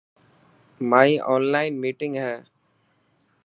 [0.89, 2.35] مائن اونلان مينٽنگ هي.